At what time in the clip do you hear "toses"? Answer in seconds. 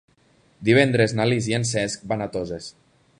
2.39-2.73